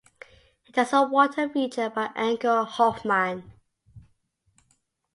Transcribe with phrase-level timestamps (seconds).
[0.65, 3.51] It has a water feature by Anker Hoffmann.